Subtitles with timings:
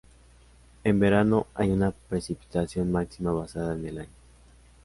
[0.83, 4.09] En verano hay una precipitación máxima basada en el año.